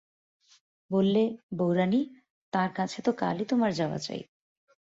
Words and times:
বললে, 0.91 1.23
বউরানী, 1.57 2.01
তাঁর 2.53 2.69
কাছে 2.75 2.99
তো 3.01 3.11
কালই 3.13 3.45
তোমার 3.45 3.71
যাওয়া 3.73 3.97
চাই। 3.97 4.21